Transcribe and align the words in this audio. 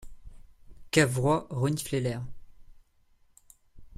Cavrois 0.89 1.45
reniflait 1.51 1.99
l'air. 2.01 2.23